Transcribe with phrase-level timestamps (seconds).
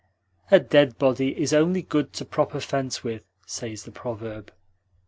[0.49, 4.51] 'A dead body is only good to prop a fence with,' says the proverb."